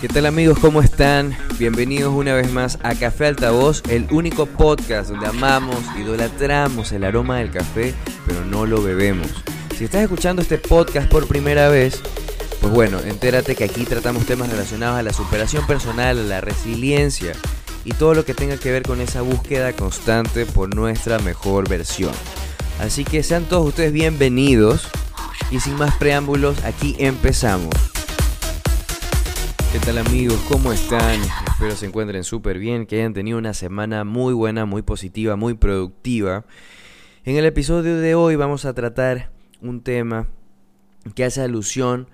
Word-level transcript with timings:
¿Qué 0.00 0.06
tal 0.06 0.26
amigos? 0.26 0.58
¿Cómo 0.60 0.80
están? 0.80 1.36
Bienvenidos 1.58 2.14
una 2.14 2.34
vez 2.34 2.52
más 2.52 2.78
a 2.84 2.94
Café 2.94 3.26
Altavoz, 3.26 3.82
el 3.88 4.06
único 4.12 4.46
podcast 4.46 5.10
donde 5.10 5.26
amamos, 5.26 5.80
idolatramos 5.98 6.92
el 6.92 7.02
aroma 7.02 7.38
del 7.38 7.50
café, 7.50 7.94
pero 8.26 8.44
no 8.44 8.64
lo 8.64 8.80
bebemos. 8.80 9.26
Si 9.76 9.84
estás 9.84 10.02
escuchando 10.02 10.40
este 10.42 10.58
podcast 10.58 11.10
por 11.10 11.26
primera 11.26 11.68
vez, 11.68 12.00
pues 12.60 12.72
bueno, 12.72 12.98
entérate 13.00 13.54
que 13.54 13.64
aquí 13.64 13.84
tratamos 13.84 14.26
temas 14.26 14.50
relacionados 14.50 14.98
a 14.98 15.02
la 15.02 15.12
superación 15.12 15.66
personal, 15.66 16.18
a 16.18 16.22
la 16.22 16.40
resiliencia 16.40 17.32
y 17.84 17.92
todo 17.92 18.14
lo 18.14 18.24
que 18.24 18.34
tenga 18.34 18.56
que 18.56 18.72
ver 18.72 18.82
con 18.82 19.00
esa 19.00 19.22
búsqueda 19.22 19.72
constante 19.72 20.44
por 20.44 20.74
nuestra 20.74 21.18
mejor 21.20 21.68
versión. 21.68 22.12
Así 22.80 23.04
que 23.04 23.22
sean 23.22 23.44
todos 23.44 23.66
ustedes 23.68 23.92
bienvenidos 23.92 24.88
y 25.50 25.60
sin 25.60 25.74
más 25.74 25.96
preámbulos, 25.96 26.64
aquí 26.64 26.96
empezamos. 26.98 27.74
¿Qué 29.72 29.78
tal 29.78 29.98
amigos? 29.98 30.38
¿Cómo 30.48 30.72
están? 30.72 31.20
Espero 31.46 31.76
se 31.76 31.86
encuentren 31.86 32.24
súper 32.24 32.58
bien, 32.58 32.86
que 32.86 32.96
hayan 32.96 33.14
tenido 33.14 33.38
una 33.38 33.54
semana 33.54 34.04
muy 34.04 34.34
buena, 34.34 34.64
muy 34.64 34.82
positiva, 34.82 35.36
muy 35.36 35.54
productiva. 35.54 36.44
En 37.24 37.36
el 37.36 37.44
episodio 37.44 37.96
de 37.98 38.14
hoy 38.14 38.36
vamos 38.36 38.64
a 38.64 38.74
tratar 38.74 39.30
un 39.60 39.82
tema 39.82 40.26
que 41.14 41.24
hace 41.24 41.42
alusión 41.42 42.08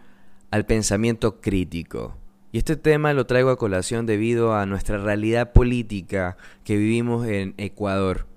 al 0.55 0.67
pensamiento 0.67 1.41
crítico. 1.41 2.17
Y 2.53 2.59
este 2.59 2.77
tema 2.77 3.13
lo 3.13 3.27
traigo 3.27 3.51
a 3.51 3.59
colación 3.59 4.07
debido 4.07 4.55
a 4.55 4.67
nuestra 4.67 4.99
realidad 4.99 5.53
política 5.53 6.37
que 6.63 6.77
vivimos 6.77 7.27
en 7.27 7.55
Ecuador. 7.57 8.29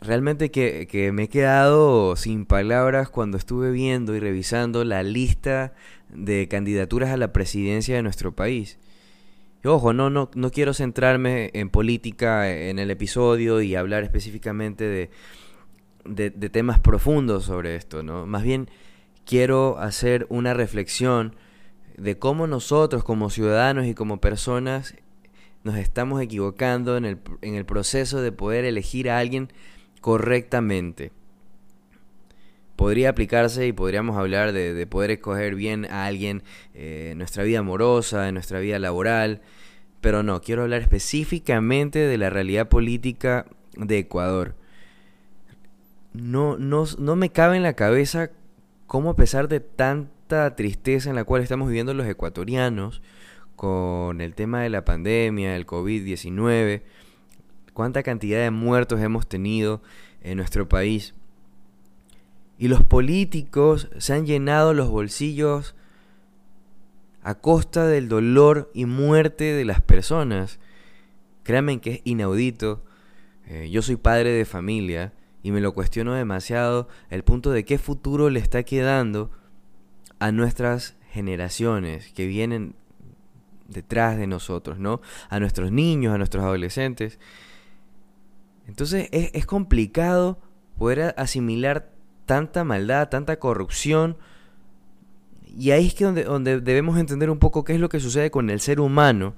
Realmente 0.00 0.50
que, 0.50 0.88
que, 0.90 1.12
me 1.12 1.22
he 1.22 1.28
quedado 1.28 2.16
sin 2.16 2.44
palabras 2.44 3.08
cuando 3.08 3.36
estuve 3.38 3.70
viendo 3.70 4.16
y 4.16 4.18
revisando 4.18 4.82
la 4.82 5.04
lista 5.04 5.74
de 6.08 6.48
candidaturas 6.48 7.10
a 7.10 7.16
la 7.16 7.32
presidencia 7.32 7.94
de 7.94 8.02
nuestro 8.02 8.34
país. 8.34 8.80
ojo, 9.64 9.92
no, 9.92 10.10
no, 10.10 10.28
no 10.34 10.50
quiero 10.50 10.74
centrarme 10.74 11.52
en 11.54 11.70
política 11.70 12.50
en 12.50 12.80
el 12.80 12.90
episodio 12.90 13.60
y 13.62 13.76
hablar 13.76 14.02
específicamente 14.02 14.82
de, 14.82 15.10
de, 16.04 16.50
temas 16.50 16.80
profundos 16.80 17.44
sobre 17.44 17.76
esto, 17.76 18.02
¿no? 18.02 18.26
Más 18.26 18.42
bien 18.42 18.68
quiero 19.28 19.78
hacer 19.78 20.26
una 20.30 20.54
reflexión 20.54 21.36
de 21.98 22.18
cómo 22.18 22.46
nosotros 22.46 23.04
como 23.04 23.28
ciudadanos 23.28 23.84
y 23.84 23.92
como 23.92 24.22
personas 24.22 24.94
nos 25.64 25.76
estamos 25.76 26.22
equivocando 26.22 26.96
en 26.96 27.04
el, 27.04 27.18
en 27.42 27.54
el 27.54 27.66
proceso 27.66 28.22
de 28.22 28.32
poder 28.32 28.64
elegir 28.64 29.10
a 29.10 29.18
alguien 29.18 29.52
correctamente 30.00 31.12
podría 32.74 33.10
aplicarse 33.10 33.66
y 33.66 33.72
podríamos 33.72 34.16
hablar 34.16 34.52
de, 34.52 34.86
poder 34.86 35.10
escoger 35.10 35.56
bien 35.56 35.84
a 35.90 36.06
alguien 36.06 36.42
eh, 36.74 37.08
en 37.10 37.18
nuestra 37.18 37.42
vida 37.42 37.58
amorosa, 37.58 38.28
en 38.28 38.34
nuestra 38.34 38.60
vida 38.60 38.78
laboral, 38.78 39.42
pero 40.00 40.22
no, 40.22 40.40
quiero 40.40 40.62
hablar 40.62 40.80
específicamente 40.80 41.98
de 41.98 42.16
la 42.16 42.30
realidad 42.30 42.68
política 42.68 43.46
de 43.76 43.98
Ecuador. 43.98 44.54
No, 46.14 46.56
no, 46.56 46.84
no 46.98 47.16
me 47.16 47.30
cabe 47.30 47.56
en 47.56 47.64
la 47.64 47.74
cabeza 47.74 48.30
cómo 48.88 49.10
a 49.10 49.16
pesar 49.16 49.46
de 49.46 49.60
tanta 49.60 50.56
tristeza 50.56 51.08
en 51.08 51.14
la 51.14 51.22
cual 51.22 51.42
estamos 51.42 51.68
viviendo 51.68 51.94
los 51.94 52.08
ecuatorianos, 52.08 53.00
con 53.54 54.20
el 54.20 54.34
tema 54.34 54.62
de 54.62 54.70
la 54.70 54.84
pandemia, 54.84 55.54
el 55.54 55.66
COVID-19, 55.66 56.82
cuánta 57.74 58.02
cantidad 58.02 58.40
de 58.40 58.50
muertos 58.50 59.00
hemos 59.00 59.28
tenido 59.28 59.82
en 60.22 60.36
nuestro 60.36 60.68
país 60.68 61.14
y 62.58 62.66
los 62.66 62.84
políticos 62.84 63.88
se 63.98 64.12
han 64.14 64.26
llenado 64.26 64.74
los 64.74 64.88
bolsillos 64.88 65.76
a 67.22 67.36
costa 67.36 67.86
del 67.86 68.08
dolor 68.08 68.70
y 68.74 68.84
muerte 68.84 69.44
de 69.44 69.64
las 69.64 69.80
personas. 69.80 70.58
Créanme 71.44 71.80
que 71.80 71.94
es 71.94 72.00
inaudito. 72.04 72.84
Eh, 73.46 73.68
yo 73.70 73.80
soy 73.80 73.96
padre 73.96 74.32
de 74.32 74.44
familia 74.44 75.12
y 75.42 75.52
me 75.52 75.60
lo 75.60 75.72
cuestiono 75.72 76.14
demasiado 76.14 76.88
el 77.10 77.22
punto 77.22 77.50
de 77.50 77.64
qué 77.64 77.78
futuro 77.78 78.30
le 78.30 78.40
está 78.40 78.62
quedando 78.62 79.30
a 80.18 80.32
nuestras 80.32 80.96
generaciones 81.10 82.12
que 82.12 82.26
vienen 82.26 82.74
detrás 83.68 84.16
de 84.16 84.26
nosotros, 84.26 84.78
¿no? 84.78 85.00
A 85.28 85.38
nuestros 85.38 85.70
niños, 85.70 86.14
a 86.14 86.18
nuestros 86.18 86.44
adolescentes. 86.44 87.18
Entonces 88.66 89.08
es, 89.12 89.30
es 89.32 89.46
complicado 89.46 90.38
poder 90.76 91.14
asimilar 91.16 91.90
tanta 92.26 92.64
maldad, 92.64 93.08
tanta 93.08 93.38
corrupción. 93.38 94.16
Y 95.46 95.70
ahí 95.70 95.86
es 95.86 95.94
que 95.94 96.04
donde, 96.04 96.24
donde 96.24 96.60
debemos 96.60 96.98
entender 96.98 97.30
un 97.30 97.38
poco 97.38 97.64
qué 97.64 97.74
es 97.74 97.80
lo 97.80 97.88
que 97.88 98.00
sucede 98.00 98.30
con 98.30 98.50
el 98.50 98.60
ser 98.60 98.80
humano. 98.80 99.34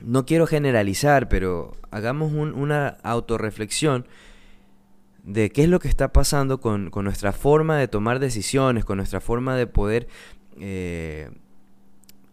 No 0.00 0.24
quiero 0.24 0.46
generalizar, 0.46 1.28
pero 1.28 1.72
hagamos 1.90 2.32
una 2.32 2.98
autorreflexión 3.02 4.06
de 5.28 5.50
qué 5.50 5.64
es 5.64 5.68
lo 5.68 5.78
que 5.78 5.88
está 5.88 6.10
pasando 6.10 6.58
con, 6.58 6.88
con, 6.88 7.04
nuestra 7.04 7.32
forma 7.32 7.76
de 7.76 7.86
tomar 7.86 8.18
decisiones, 8.18 8.86
con 8.86 8.96
nuestra 8.96 9.20
forma 9.20 9.56
de 9.56 9.66
poder 9.66 10.08
eh, 10.58 11.28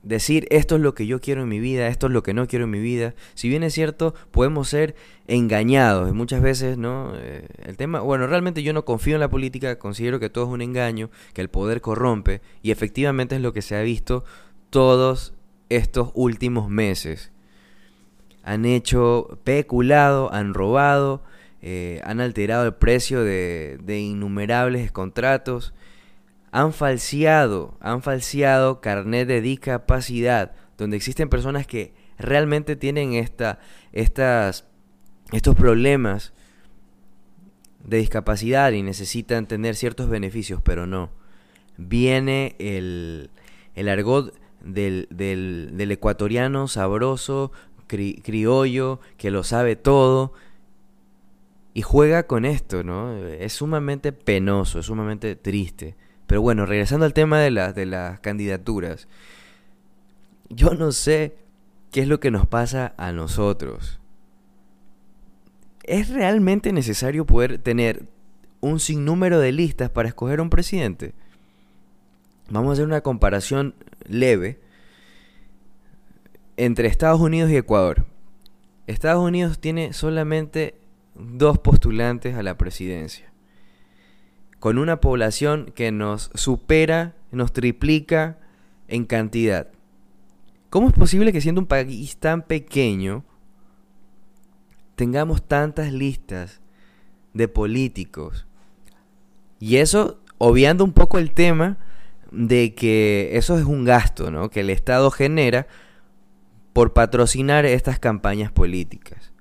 decir 0.01 0.47
esto 0.49 0.75
es 0.75 0.81
lo 0.81 0.95
que 0.95 1.05
yo 1.05 1.19
quiero 1.19 1.41
en 1.41 1.49
mi 1.49 1.59
vida, 1.59 1.87
esto 1.87 2.07
es 2.07 2.13
lo 2.13 2.23
que 2.23 2.33
no 2.33 2.47
quiero 2.47 2.63
en 2.63 2.71
mi 2.71 2.79
vida. 2.79 3.13
Si 3.33 3.49
bien 3.49 3.63
es 3.63 3.73
cierto, 3.73 4.15
podemos 4.31 4.69
ser 4.69 4.95
engañados 5.27 6.13
muchas 6.13 6.41
veces, 6.41 6.77
¿no? 6.77 7.11
Eh, 7.17 7.45
el 7.65 7.75
tema, 7.75 7.99
bueno, 7.99 8.27
realmente 8.27 8.63
yo 8.63 8.71
no 8.71 8.85
confío 8.85 9.15
en 9.15 9.19
la 9.19 9.29
política, 9.29 9.77
considero 9.77 10.21
que 10.21 10.29
todo 10.29 10.45
es 10.45 10.51
un 10.51 10.61
engaño, 10.61 11.09
que 11.33 11.41
el 11.41 11.49
poder 11.49 11.81
corrompe 11.81 12.41
y 12.63 12.71
efectivamente 12.71 13.35
es 13.35 13.41
lo 13.41 13.51
que 13.51 13.61
se 13.61 13.75
ha 13.75 13.81
visto 13.81 14.23
todos 14.69 15.33
estos 15.67 16.11
últimos 16.13 16.69
meses. 16.69 17.33
Han 18.41 18.63
hecho 18.63 19.37
peculado, 19.43 20.31
han 20.31 20.53
robado, 20.53 21.23
eh, 21.67 21.99
han 22.03 22.21
alterado 22.21 22.67
el 22.67 22.75
precio 22.75 23.23
de, 23.23 23.79
de 23.81 23.99
innumerables 23.99 24.91
contratos 24.91 25.73
han 26.51 26.73
falseado, 26.73 27.75
han 27.79 28.03
falseado 28.03 28.81
carnet 28.81 29.27
de 29.27 29.41
discapacidad, 29.41 30.53
donde 30.77 30.95
existen 30.95 31.27
personas 31.27 31.65
que 31.65 31.95
realmente 32.19 32.75
tienen 32.75 33.13
esta, 33.13 33.57
estas, 33.93 34.65
estos 35.33 35.55
problemas 35.55 36.33
de 37.83 37.97
discapacidad 37.97 38.71
y 38.71 38.83
necesitan 38.83 39.47
tener 39.47 39.75
ciertos 39.75 40.07
beneficios, 40.07 40.61
pero 40.63 40.85
no. 40.85 41.09
Viene 41.77 42.55
el, 42.59 43.31
el 43.73 43.89
argot 43.89 44.33
del, 44.63 45.07
del, 45.09 45.71
del 45.73 45.91
ecuatoriano 45.91 46.67
sabroso, 46.67 47.51
criollo, 47.87 48.99
que 49.17 49.31
lo 49.31 49.43
sabe 49.43 49.75
todo, 49.75 50.31
y 51.75 51.81
juega 51.81 52.23
con 52.23 52.45
esto, 52.45 52.85
¿no? 52.85 53.17
Es 53.17 53.51
sumamente 53.51 54.13
penoso, 54.13 54.79
es 54.79 54.85
sumamente 54.85 55.35
triste. 55.35 55.97
Pero 56.25 56.41
bueno, 56.41 56.65
regresando 56.65 57.05
al 57.05 57.13
tema 57.13 57.37
de, 57.41 57.51
de 57.51 57.85
las 57.85 58.21
candidaturas. 58.21 59.09
Yo 60.47 60.73
no 60.73 60.93
sé 60.93 61.35
qué 61.91 62.03
es 62.03 62.07
lo 62.07 62.21
que 62.21 62.31
nos 62.31 62.47
pasa 62.47 62.93
a 62.95 63.11
nosotros. 63.11 63.99
¿Es 65.83 66.07
realmente 66.07 66.71
necesario 66.71 67.25
poder 67.25 67.57
tener 67.57 68.07
un 68.61 68.79
sinnúmero 68.79 69.39
de 69.39 69.51
listas 69.51 69.89
para 69.89 70.07
escoger 70.07 70.39
un 70.39 70.49
presidente? 70.49 71.13
Vamos 72.49 72.69
a 72.69 72.73
hacer 72.73 72.85
una 72.85 73.01
comparación 73.01 73.75
leve 74.07 74.61
entre 76.55 76.87
Estados 76.87 77.19
Unidos 77.19 77.51
y 77.51 77.57
Ecuador. 77.57 78.05
Estados 78.87 79.21
Unidos 79.21 79.59
tiene 79.59 79.91
solamente 79.91 80.84
dos 81.15 81.59
postulantes 81.59 82.35
a 82.35 82.43
la 82.43 82.57
presidencia 82.57 83.35
con 84.65 84.79
una 84.79 84.99
población 84.99 85.71
que 85.75 85.91
nos 85.91 86.31
supera, 86.33 87.13
nos 87.31 87.53
triplica 87.53 88.39
en 88.87 89.05
cantidad. 89.05 89.67
¿Cómo 90.71 90.87
es 90.87 90.93
posible 90.95 91.31
que 91.31 91.39
siendo 91.39 91.61
un 91.61 91.67
país 91.67 92.17
tan 92.17 92.41
pequeño 92.41 93.23
tengamos 94.95 95.47
tantas 95.47 95.93
listas 95.93 96.61
de 97.35 97.47
políticos? 97.47 98.47
Y 99.59 99.77
eso 99.77 100.19
obviando 100.39 100.83
un 100.83 100.93
poco 100.93 101.19
el 101.19 101.31
tema 101.31 101.77
de 102.31 102.73
que 102.73 103.37
eso 103.37 103.59
es 103.59 103.65
un 103.65 103.85
gasto, 103.85 104.31
¿no? 104.31 104.49
Que 104.49 104.61
el 104.61 104.71
Estado 104.71 105.11
genera 105.11 105.67
por 106.73 106.93
patrocinar 106.93 107.65
estas 107.65 107.99
campañas 107.99 108.51
políticas 108.51 109.34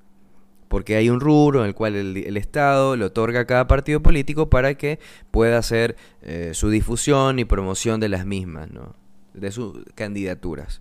porque 0.74 0.96
hay 0.96 1.08
un 1.08 1.20
rubro 1.20 1.60
en 1.60 1.68
el 1.68 1.74
cual 1.76 1.94
el, 1.94 2.36
Estado 2.36 2.96
le 2.96 3.04
otorga 3.04 3.38
a 3.38 3.46
cada 3.46 3.68
partido 3.68 4.02
político 4.02 4.50
para 4.50 4.74
que 4.74 4.98
pueda 5.30 5.56
hacer 5.56 5.94
eh, 6.20 6.50
su 6.52 6.68
difusión 6.68 7.38
y 7.38 7.44
promoción 7.44 8.00
de 8.00 8.08
las 8.08 8.26
mismas. 8.26 8.72
¿no? 8.72 8.96
de 9.34 9.52
sus 9.52 9.84
candidaturas. 9.94 10.80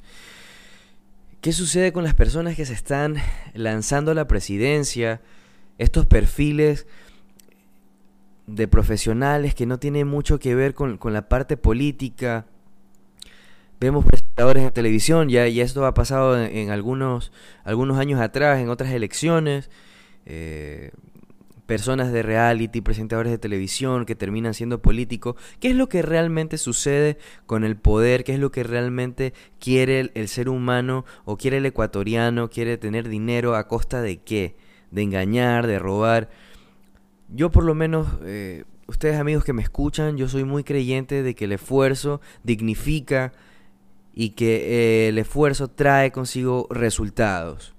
¿Qué 1.41 1.51
sucede 1.51 1.91
con 1.91 2.05
las 2.05 2.13
personas 2.13 2.55
que 2.55 2.65
se 2.65 2.73
están 2.73 3.17
lanzando 3.53 4.11
a 4.11 4.13
la 4.13 4.27
presidencia? 4.27 5.21
Estos 5.77 6.05
perfiles 6.05 6.87
de 8.47 8.67
profesionales 8.67 9.53
que 9.55 9.65
no 9.65 9.79
tienen 9.79 10.07
mucho 10.07 10.39
que 10.39 10.55
ver 10.55 10.73
con, 10.73 10.97
la 11.03 11.27
parte 11.27 11.57
política. 11.57 12.45
Vemos 13.79 14.05
de 14.35 14.71
televisión, 14.71 15.29
ya, 15.29 15.45
esto 15.45 15.85
ha 15.85 15.93
pasado 15.93 16.41
en, 16.43 16.71
algunos, 16.71 17.31
algunos 17.63 17.97
años 17.99 18.19
atrás, 18.19 18.59
en 18.59 18.69
otras 18.69 18.91
elecciones. 18.91 19.69
Eh, 20.25 20.91
personas 21.65 22.11
de 22.11 22.23
reality, 22.23 22.81
presentadores 22.81 23.31
de 23.31 23.37
televisión 23.37 24.05
que 24.05 24.15
terminan 24.15 24.53
siendo 24.53 24.81
políticos. 24.81 25.35
¿Qué 25.59 25.69
es 25.69 25.75
lo 25.75 25.87
que 25.87 26.01
realmente 26.01 26.57
sucede 26.57 27.17
con 27.45 27.63
el 27.63 27.77
poder? 27.77 28.23
¿Qué 28.23 28.33
es 28.33 28.39
lo 28.39 28.51
que 28.51 28.63
realmente 28.63 29.33
quiere 29.59 30.11
el, 30.13 30.27
ser 30.27 30.49
humano 30.49 31.05
o 31.25 31.37
quiere 31.37 31.57
el 31.57 31.65
ecuatoriano? 31.65 32.49
¿Quiere 32.49 32.77
tener 32.77 33.07
dinero 33.07 33.55
a 33.55 33.67
costa 33.67 34.01
de 34.01 34.17
qué? 34.17 34.57
De 34.91 35.03
engañar, 35.03 35.67
de 35.67 35.79
robar. 35.79 36.29
Yo 37.29 37.49
por 37.49 37.63
lo 37.63 37.75
menos, 37.75 38.07
eh, 38.25 38.65
ustedes 38.87 39.17
amigos 39.17 39.45
que 39.45 39.53
me 39.53 39.63
escuchan, 39.63 40.17
yo 40.17 40.27
soy 40.27 40.43
muy 40.43 40.63
creyente 40.63 41.23
de 41.23 41.33
que 41.33 41.45
el 41.45 41.53
esfuerzo 41.53 42.19
dignifica 42.43 43.31
y 44.13 44.31
que 44.31 44.55
eh, 45.05 45.07
el 45.09 45.17
esfuerzo 45.17 45.67
trae 45.69 46.11
consigo 46.11 46.67
resultados. 46.69 47.73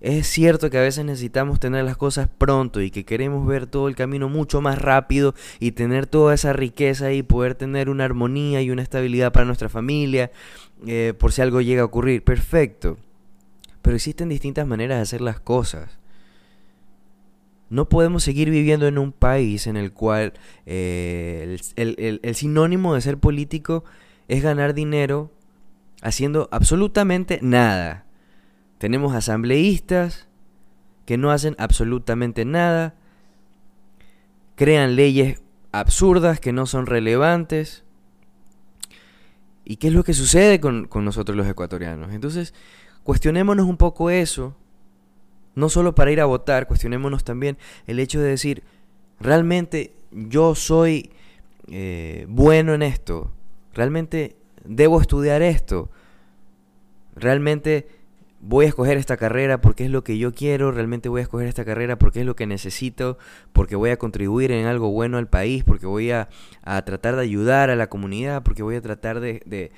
Es 0.00 0.26
cierto 0.26 0.68
que 0.68 0.78
a 0.78 0.82
veces 0.82 1.04
necesitamos 1.04 1.58
tener 1.58 1.84
las 1.84 1.96
cosas 1.96 2.28
pronto 2.28 2.82
y 2.82 2.90
que 2.90 3.04
queremos 3.04 3.46
ver 3.46 3.66
todo 3.66 3.88
el 3.88 3.96
camino 3.96 4.28
mucho 4.28 4.60
más 4.60 4.80
rápido 4.80 5.34
y 5.58 5.72
tener 5.72 6.06
toda 6.06 6.34
esa 6.34 6.52
riqueza 6.52 7.12
y 7.12 7.22
poder 7.22 7.54
tener 7.54 7.88
una 7.88 8.04
armonía 8.04 8.60
y 8.60 8.70
una 8.70 8.82
estabilidad 8.82 9.32
para 9.32 9.46
nuestra 9.46 9.68
familia 9.68 10.30
eh, 10.86 11.14
por 11.18 11.32
si 11.32 11.40
algo 11.40 11.60
llega 11.62 11.82
a 11.82 11.86
ocurrir. 11.86 12.22
Perfecto. 12.24 12.98
Pero 13.80 13.96
existen 13.96 14.28
distintas 14.28 14.66
maneras 14.66 14.98
de 14.98 15.02
hacer 15.02 15.20
las 15.22 15.40
cosas. 15.40 15.98
No 17.70 17.88
podemos 17.88 18.22
seguir 18.22 18.50
viviendo 18.50 18.86
en 18.86 18.98
un 18.98 19.12
país 19.12 19.66
en 19.66 19.76
el 19.76 19.92
cual 19.92 20.34
eh, 20.66 21.56
el 21.74 22.34
sinónimo 22.34 22.94
de 22.94 23.00
ser 23.00 23.18
político 23.18 23.82
es 24.28 24.42
ganar 24.42 24.74
dinero 24.74 25.30
haciendo 26.02 26.48
absolutamente 26.52 27.40
nada 27.42 28.06
tenemos 28.78 29.14
asambleístas 29.14 30.28
que 31.06 31.16
no 31.16 31.30
hacen 31.30 31.54
absolutamente 31.58 32.44
nada, 32.44 32.94
crean 34.54 34.96
leyes 34.96 35.40
absurdas 35.72 36.40
que 36.40 36.52
no 36.52 36.66
son 36.66 36.86
relevantes. 36.86 37.84
¿Y 39.64 39.76
qué 39.76 39.88
es 39.88 39.94
lo 39.94 40.04
que 40.04 40.14
sucede 40.14 40.60
con, 40.60 40.88
nosotros 40.92 41.36
los 41.36 41.46
ecuatorianos? 41.46 42.12
Entonces, 42.12 42.54
cuestionémonos 43.02 43.66
un 43.66 43.76
poco 43.76 44.10
eso, 44.10 44.56
no 45.54 45.68
solo 45.68 45.94
para 45.94 46.12
ir 46.12 46.20
a 46.20 46.26
votar, 46.26 46.66
cuestionémonos 46.66 47.24
también 47.24 47.56
el 47.86 47.98
hecho 47.98 48.20
de 48.20 48.28
decir, 48.28 48.62
realmente 49.20 49.94
yo 50.10 50.54
soy 50.54 51.10
eh, 51.68 52.26
bueno 52.28 52.74
en 52.74 52.82
esto, 52.82 53.32
realmente 53.76 54.36
debo 54.64 55.00
estudiar 55.00 55.42
esto, 55.42 55.90
realmente 57.14 57.86
voy 58.40 58.64
a 58.64 58.68
escoger 58.68 58.96
esta 58.96 59.16
carrera 59.16 59.60
porque 59.60 59.84
es 59.84 59.90
lo 59.90 60.02
que 60.02 60.18
yo 60.18 60.32
quiero, 60.32 60.72
realmente 60.72 61.08
voy 61.08 61.20
a 61.20 61.22
escoger 61.22 61.46
esta 61.46 61.64
carrera 61.64 61.98
porque 61.98 62.20
es 62.20 62.26
lo 62.26 62.36
que 62.36 62.46
necesito, 62.46 63.18
porque 63.52 63.76
voy 63.76 63.90
a 63.90 63.98
contribuir 63.98 64.50
en 64.50 64.66
algo 64.66 64.90
bueno 64.90 65.18
al 65.18 65.28
país, 65.28 65.62
porque 65.62 65.86
voy 65.86 66.10
a, 66.10 66.28
tratar 66.62 67.16
de 67.16 67.22
ayudar 67.22 67.70
a 67.70 67.76
la 67.76 67.88
comunidad, 67.88 68.42
porque 68.42 68.62
voy 68.62 68.76
a 68.76 68.80
tratar 68.80 69.20
de, 69.20 69.70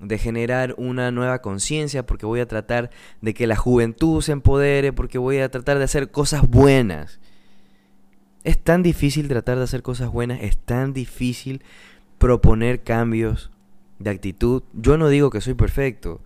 de 0.00 0.18
generar 0.18 0.74
una 0.78 1.10
nueva 1.10 1.40
conciencia, 1.42 2.06
porque 2.06 2.26
voy 2.26 2.40
a 2.40 2.48
tratar 2.48 2.90
de 3.20 3.34
que 3.34 3.46
la 3.46 3.56
juventud 3.56 4.22
se 4.22 4.32
empodere, 4.32 4.92
porque 4.92 5.18
voy 5.18 5.38
a 5.38 5.50
tratar 5.50 5.78
de 5.78 5.84
hacer 5.84 6.10
cosas 6.10 6.48
buenas. 6.48 7.20
Es 8.44 8.58
tan 8.58 8.82
difícil 8.82 9.28
tratar 9.28 9.58
de 9.58 9.64
hacer 9.64 9.82
cosas 9.82 10.10
buenas, 10.10 10.40
es 10.42 10.56
tan 10.56 10.92
difícil 10.92 11.62
proponer 12.22 12.84
cambios 12.84 13.50
de 13.98 14.10
actitud. 14.10 14.62
Yo 14.74 14.96
no 14.96 15.08
digo 15.08 15.30
que 15.30 15.40
soy 15.40 15.54
perfecto, 15.54 16.20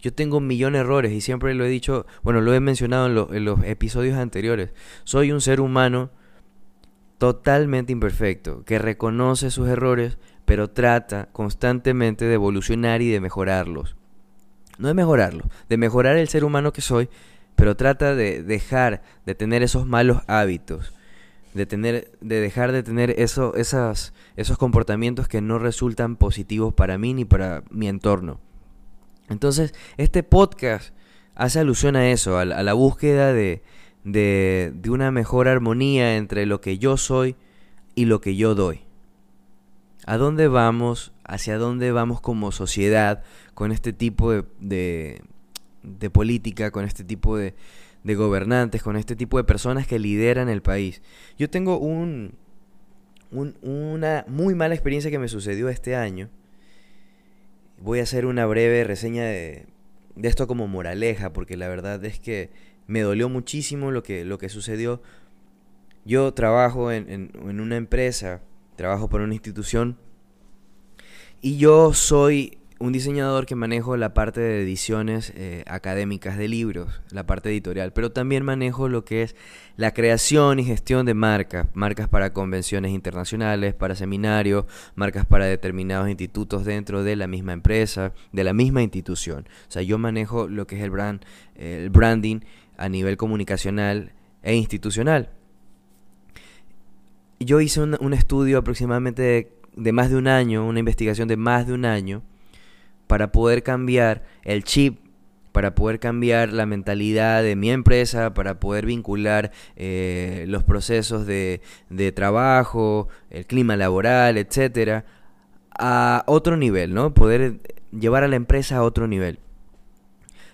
yo 0.00 0.14
tengo 0.14 0.38
un 0.38 0.46
millón 0.46 0.72
de 0.72 0.78
errores 0.78 1.12
y 1.12 1.20
siempre 1.20 1.52
lo 1.52 1.66
he 1.66 1.68
dicho, 1.68 2.06
bueno, 2.22 2.40
lo 2.40 2.54
he 2.54 2.60
mencionado 2.60 3.28
en, 3.34 3.44
los 3.44 3.62
episodios 3.62 4.16
anteriores. 4.16 4.70
Soy 5.04 5.30
un 5.30 5.42
ser 5.42 5.60
humano 5.60 6.08
totalmente 7.18 7.92
imperfecto, 7.92 8.64
que 8.64 8.78
reconoce 8.78 9.50
sus 9.50 9.68
errores, 9.68 10.16
pero 10.46 10.70
trata 10.70 11.28
constantemente 11.32 12.24
de 12.24 12.32
evolucionar 12.32 13.02
y 13.02 13.10
de 13.10 13.20
mejorarlos. 13.20 13.94
No 14.78 14.88
de 14.88 14.94
mejorarlos, 14.94 15.48
de 15.68 15.76
mejorar 15.76 16.16
el 16.16 16.28
ser 16.28 16.44
humano 16.44 16.72
que 16.72 16.80
soy, 16.80 17.10
pero 17.56 17.76
trata 17.76 18.14
de 18.14 18.42
dejar 18.42 19.02
de 19.26 19.34
tener 19.34 19.62
esos 19.62 19.86
malos 19.86 20.22
hábitos, 20.28 20.94
de, 21.54 21.66
tener, 21.66 22.12
de 22.20 22.40
dejar 22.40 22.72
de 22.72 22.82
tener 22.82 23.14
eso, 23.18 23.54
esos 23.56 24.58
comportamientos 24.58 25.28
que 25.28 25.40
no 25.40 25.58
resultan 25.58 26.16
positivos 26.16 26.72
para 26.74 26.98
mí 26.98 27.14
ni 27.14 27.24
para 27.24 27.62
mi 27.70 27.88
entorno. 27.88 28.40
Entonces, 29.28 29.74
este 29.96 30.22
podcast 30.22 30.94
hace 31.34 31.60
alusión 31.60 31.96
a 31.96 32.10
eso, 32.10 32.38
a, 32.38 32.44
la 32.44 32.72
búsqueda 32.72 33.32
de, 33.32 33.62
de, 34.04 34.72
una 34.88 35.10
mejor 35.10 35.48
armonía 35.48 36.16
entre 36.16 36.46
lo 36.46 36.60
que 36.60 36.78
yo 36.78 36.96
soy 36.96 37.36
y 37.94 38.06
lo 38.06 38.20
que 38.20 38.36
yo 38.36 38.54
doy. 38.54 38.82
¿A 40.06 40.16
dónde 40.16 40.48
vamos? 40.48 41.12
¿Hacia 41.24 41.58
dónde 41.58 41.92
vamos 41.92 42.20
como 42.20 42.50
sociedad 42.52 43.22
con 43.54 43.70
este 43.70 43.92
tipo 43.92 44.32
de, 44.32 45.22
de, 45.82 46.10
política, 46.10 46.70
con 46.70 46.84
este 46.84 47.04
tipo 47.04 47.36
de, 47.36 47.54
de, 48.02 48.14
gobernantes, 48.14 48.82
con 48.82 48.96
este 48.96 49.16
tipo 49.16 49.38
de 49.38 49.44
personas 49.44 49.86
que 49.86 49.98
lideran 49.98 50.48
el 50.48 50.62
país? 50.62 51.02
Yo 51.38 51.50
tengo 51.50 51.78
un, 51.78 52.34
un, 53.30 53.56
una 53.62 54.24
muy 54.28 54.54
mala 54.54 54.74
experiencia 54.74 55.10
que 55.10 55.18
me 55.18 55.28
sucedió 55.28 55.68
este 55.68 55.96
año 55.96 56.30
voy 57.82 57.98
a 57.98 58.04
hacer 58.04 58.26
una 58.26 58.46
breve 58.46 58.84
reseña 58.84 59.24
de, 59.24 59.66
esto 60.22 60.46
como 60.46 60.68
moraleja, 60.68 61.32
porque 61.32 61.56
la 61.56 61.68
verdad 61.68 62.04
es 62.04 62.20
que 62.20 62.50
me 62.86 63.00
dolió 63.00 63.28
muchísimo 63.28 63.90
lo 63.90 64.02
que, 64.02 64.24
lo 64.24 64.38
que 64.38 64.48
sucedió. 64.48 65.02
Yo 66.04 66.32
trabajo 66.32 66.92
en, 66.92 67.08
en 67.08 67.60
una 67.60 67.76
empresa, 67.76 68.40
trabajo 68.76 69.08
por 69.08 69.20
una 69.20 69.34
institución, 69.34 69.98
y 71.40 71.58
yo 71.58 71.92
soy 71.92 72.58
un 72.82 72.92
diseñador 72.92 73.46
que 73.46 73.54
manejo 73.54 73.96
la 73.96 74.12
parte 74.12 74.40
de 74.40 74.60
ediciones 74.60 75.32
eh, 75.36 75.62
académicas 75.68 76.36
de 76.36 76.48
libros, 76.48 77.00
la 77.12 77.24
parte 77.24 77.48
editorial, 77.48 77.92
pero 77.92 78.10
también 78.10 78.44
manejo 78.44 78.88
lo 78.88 79.04
que 79.04 79.22
es 79.22 79.36
la 79.76 79.94
creación 79.94 80.58
y 80.58 80.64
gestión 80.64 81.06
de 81.06 81.14
marcas, 81.14 81.68
marcas 81.74 82.08
para 82.08 82.32
convenciones 82.32 82.90
internacionales, 82.90 83.74
para 83.74 83.94
seminarios, 83.94 84.64
marcas 84.96 85.24
para 85.26 85.46
determinados 85.46 86.08
institutos 86.08 86.64
dentro 86.64 87.04
de 87.04 87.14
la 87.14 87.28
misma 87.28 87.52
empresa, 87.52 88.14
de 88.32 88.42
la 88.42 88.52
misma 88.52 88.82
institución. 88.82 89.46
O 89.68 89.70
sea, 89.70 89.82
yo 89.82 89.96
manejo 89.98 90.48
lo 90.48 90.66
que 90.66 90.76
es 90.76 90.82
el 90.82 90.90
brand, 90.90 91.24
el 91.54 91.88
branding 91.88 92.40
a 92.78 92.88
nivel 92.88 93.16
comunicacional 93.16 94.12
e 94.42 94.56
institucional. 94.56 95.30
Yo 97.38 97.60
hice 97.60 97.80
un, 97.80 98.12
estudio 98.12 98.58
aproximadamente 98.58 99.52
de 99.76 99.92
más 99.92 100.10
de 100.10 100.16
un 100.16 100.26
año, 100.26 100.66
una 100.66 100.80
investigación 100.80 101.28
de 101.28 101.36
más 101.36 101.68
de 101.68 101.74
un 101.74 101.84
año, 101.84 102.24
para 103.06 103.32
poder 103.32 103.62
cambiar 103.62 104.22
el 104.44 104.64
chip, 104.64 104.98
para 105.52 105.74
poder 105.74 106.00
cambiar 106.00 106.52
la 106.52 106.66
mentalidad 106.66 107.42
de 107.42 107.56
mi 107.56 107.70
empresa, 107.70 108.34
para 108.34 108.58
poder 108.58 108.86
vincular 108.86 109.52
eh, 109.76 110.46
los 110.48 110.64
procesos 110.64 111.26
de, 111.26 111.60
trabajo, 112.14 113.08
el 113.30 113.46
clima 113.46 113.76
laboral, 113.76 114.38
etcétera, 114.38 115.04
a 115.78 116.24
otro 116.26 116.56
nivel, 116.56 116.94
¿no? 116.94 117.14
Poder 117.14 117.60
llevar 117.92 118.24
a 118.24 118.28
la 118.28 118.36
empresa 118.36 118.78
a 118.78 118.82
otro 118.82 119.06
nivel. 119.06 119.38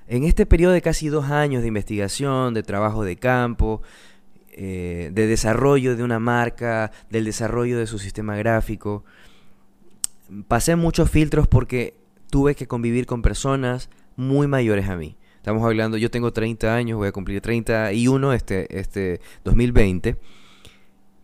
En 0.08 0.24
este 0.24 0.46
periodo 0.46 0.72
de 0.72 0.82
casi 0.82 1.08
dos 1.08 1.26
años 1.26 1.62
de 1.62 1.68
investigación, 1.68 2.54
de 2.54 2.62
trabajo 2.62 3.04
de 3.04 3.16
campo, 3.16 3.82
eh, 4.52 5.10
de 5.12 5.26
desarrollo 5.26 5.96
de 5.96 6.02
una 6.02 6.18
marca, 6.18 6.90
del 7.10 7.24
desarrollo 7.24 7.78
de 7.78 7.86
su 7.86 7.98
sistema 7.98 8.36
gráfico, 8.36 9.04
pasé 10.48 10.76
muchos 10.76 11.10
filtros 11.10 11.46
porque 11.46 11.97
tuve 12.30 12.54
que 12.54 12.66
convivir 12.66 13.06
con 13.06 13.22
personas 13.22 13.90
muy 14.16 14.46
mayores 14.46 14.88
a 14.88 14.96
mí. 14.96 15.16
Estamos 15.36 15.64
hablando, 15.64 15.96
yo 15.96 16.10
tengo 16.10 16.32
30 16.32 16.74
años, 16.74 16.98
voy 16.98 17.08
a 17.08 17.12
cumplir 17.12 17.40
31 17.40 18.32
este, 18.32 18.78
este 18.78 19.20
2020. 19.44 20.16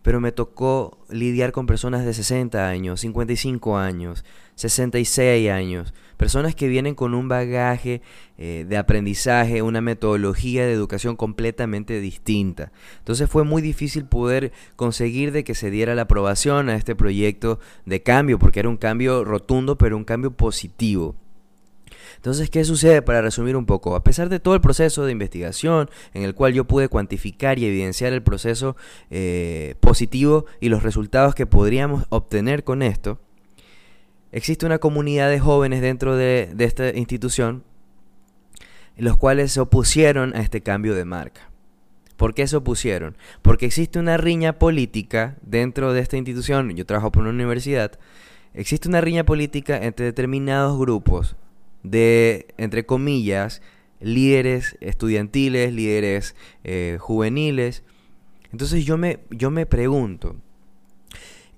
Pero 0.05 0.21
me 0.21 0.31
tocó 0.31 0.99
lidiar 1.09 1.51
con 1.51 1.65
personas 1.65 2.05
de 2.05 2.13
60 2.13 2.69
años, 2.69 2.99
55 2.99 3.75
años, 3.75 4.23
66 4.53 5.49
años, 5.49 5.95
personas 6.15 6.53
que 6.53 6.67
vienen 6.67 6.93
con 6.93 7.15
un 7.15 7.27
bagaje 7.27 8.03
eh, 8.37 8.67
de 8.69 8.77
aprendizaje, 8.77 9.63
una 9.63 9.81
metodología 9.81 10.63
de 10.63 10.73
educación 10.73 11.15
completamente 11.15 11.99
distinta. 12.01 12.71
Entonces 12.99 13.27
fue 13.27 13.45
muy 13.45 13.63
difícil 13.63 14.05
poder 14.05 14.51
conseguir 14.75 15.31
de 15.31 15.43
que 15.43 15.55
se 15.55 15.71
diera 15.71 15.95
la 15.95 16.03
aprobación 16.03 16.69
a 16.69 16.75
este 16.75 16.95
proyecto 16.95 17.59
de 17.87 18.03
cambio, 18.03 18.37
porque 18.37 18.59
era 18.59 18.69
un 18.69 18.77
cambio 18.77 19.23
rotundo, 19.23 19.79
pero 19.79 19.97
un 19.97 20.05
cambio 20.05 20.29
positivo. 20.29 21.15
Entonces, 22.15 22.49
¿qué 22.49 22.63
sucede 22.63 23.01
para 23.01 23.21
resumir 23.21 23.55
un 23.55 23.65
poco? 23.65 23.95
A 23.95 24.03
pesar 24.03 24.29
de 24.29 24.39
todo 24.39 24.55
el 24.55 24.61
proceso 24.61 25.05
de 25.05 25.11
investigación 25.11 25.89
en 26.13 26.23
el 26.23 26.35
cual 26.35 26.53
yo 26.53 26.65
pude 26.65 26.89
cuantificar 26.89 27.59
y 27.59 27.65
evidenciar 27.65 28.13
el 28.13 28.23
proceso 28.23 28.75
eh, 29.09 29.75
positivo 29.79 30.45
y 30.59 30.69
los 30.69 30.83
resultados 30.83 31.35
que 31.35 31.45
podríamos 31.45 32.05
obtener 32.09 32.63
con 32.63 32.81
esto, 32.81 33.19
existe 34.31 34.65
una 34.65 34.79
comunidad 34.79 35.29
de 35.29 35.39
jóvenes 35.39 35.81
dentro 35.81 36.15
de, 36.15 36.51
de 36.53 36.65
esta 36.65 36.89
institución 36.89 37.63
los 38.97 39.17
cuales 39.17 39.51
se 39.51 39.59
opusieron 39.59 40.35
a 40.35 40.41
este 40.41 40.61
cambio 40.61 40.95
de 40.95 41.05
marca. 41.05 41.49
¿Por 42.17 42.33
qué 42.33 42.47
se 42.47 42.55
opusieron? 42.55 43.17
Porque 43.41 43.65
existe 43.65 43.99
una 43.99 44.17
riña 44.17 44.57
política 44.57 45.35
dentro 45.41 45.91
de 45.91 45.99
esta 45.99 46.17
institución, 46.17 46.73
yo 46.75 46.85
trabajo 46.85 47.11
por 47.11 47.23
una 47.23 47.31
universidad, 47.31 47.99
existe 48.53 48.87
una 48.87 49.01
riña 49.01 49.25
política 49.25 49.77
entre 49.77 50.05
determinados 50.05 50.79
grupos 50.79 51.35
de, 51.89 52.47
entre 52.57 52.85
comillas, 52.85 53.61
líderes 53.99 54.77
estudiantiles, 54.81 55.73
líderes 55.73 56.35
eh, 56.63 56.97
juveniles. 56.99 57.83
Entonces 58.51 58.85
yo 58.85 58.97
me, 58.97 59.19
yo 59.29 59.51
me 59.51 59.65
pregunto, 59.65 60.35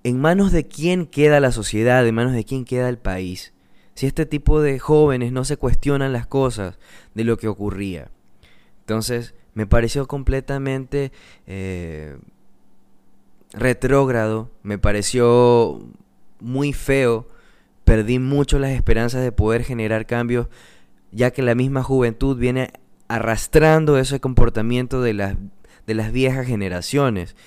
¿en 0.04 0.20
manos 0.20 0.52
de 0.52 0.68
quién 0.68 1.06
queda 1.06 1.40
la 1.40 1.52
sociedad? 1.52 2.06
¿En 2.08 2.16
manos 2.16 2.34
de 2.34 2.44
quién 2.44 2.66
queda 2.66 2.90
el 2.90 2.98
país? 2.98 3.54
Si 3.96 4.06
este 4.06 4.26
tipo 4.26 4.62
de 4.62 4.80
jóvenes 4.80 5.32
no 5.32 5.44
se 5.44 5.58
cuestionan 5.58 6.14
las 6.14 6.28
cosas 6.28 6.78
de 7.16 7.24
lo 7.24 7.38
que 7.38 7.48
ocurría. 7.48 8.12
Entonces 8.82 9.34
me 9.54 9.66
pareció 9.66 10.08
completamente 10.08 11.12
eh, 11.48 12.18
retrógrado, 13.54 14.52
me 14.62 14.78
pareció 14.78 15.82
muy 16.40 16.74
feo 16.74 17.28
perdí 17.88 18.20
mucho 18.20 18.60
las 18.60 18.72
esperanzas 18.72 19.24
de 19.24 19.32
poder 19.32 19.64
generar 19.64 20.06
cambios, 20.06 20.48
ya 21.14 21.32
que 21.32 21.42
la 21.42 21.56
misma 21.56 21.84
juventud 21.84 22.38
viene 22.38 22.74
arrastrando 23.08 23.98
ese 23.98 24.20
comportamiento 24.20 25.02
de 25.02 25.14
las, 25.14 25.38
de 25.86 25.94
las 25.94 26.12
viejas 26.12 26.46
generaciones. 26.46 27.38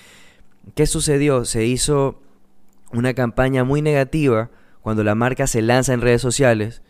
¿Qué 0.73 0.87
sucedió? 0.87 1.45
Se 1.45 1.67
hizo 1.67 2.23
una 2.91 3.13
campaña 3.13 3.63
muy 3.63 3.83
negativa 3.83 4.49
cuando 4.81 5.03
la 5.03 5.13
marca 5.13 5.45
se 5.45 5.61
lanza 5.61 5.93
en 5.93 6.01
redes 6.01 6.23
sociales. 6.23 6.81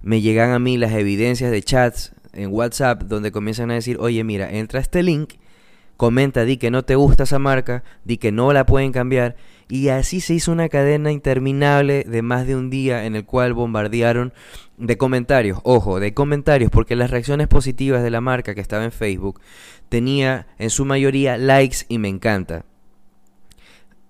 Me 0.00 0.20
llegan 0.20 0.52
a 0.52 0.60
mí 0.60 0.78
las 0.78 0.92
evidencias 0.92 1.50
de 1.50 1.62
chats 1.64 2.12
en 2.34 2.52
WhatsApp 2.52 3.02
donde 3.02 3.32
comienzan 3.32 3.72
a 3.72 3.74
decir, 3.74 3.96
oye 3.98 4.22
mira, 4.22 4.48
entra 4.48 4.78
este 4.78 5.02
link, 5.02 5.34
comenta, 5.96 6.44
di 6.44 6.56
que 6.56 6.70
no 6.70 6.84
te 6.84 6.94
gusta 6.94 7.24
esa 7.24 7.38
marca, 7.38 7.82
di 8.04 8.18
que 8.18 8.32
no 8.32 8.52
la 8.52 8.66
pueden 8.66 8.92
cambiar. 8.92 9.36
Y 9.68 9.88
así 9.88 10.20
se 10.20 10.34
hizo 10.34 10.52
una 10.52 10.68
cadena 10.68 11.10
interminable 11.10 12.04
de 12.04 12.22
más 12.22 12.46
de 12.46 12.54
un 12.54 12.70
día 12.70 13.04
en 13.04 13.16
el 13.16 13.24
cual 13.24 13.52
bombardearon 13.52 14.32
de 14.76 14.96
comentarios, 14.96 15.58
ojo, 15.64 15.98
de 15.98 16.14
comentarios, 16.14 16.70
porque 16.70 16.96
las 16.96 17.10
reacciones 17.10 17.48
positivas 17.48 18.02
de 18.02 18.10
la 18.10 18.20
marca 18.20 18.54
que 18.54 18.60
estaba 18.60 18.84
en 18.84 18.92
Facebook 18.92 19.40
tenía 19.88 20.46
en 20.58 20.70
su 20.70 20.84
mayoría 20.84 21.36
likes 21.36 21.78
y 21.88 21.98
me 21.98 22.08
encanta. 22.08 22.64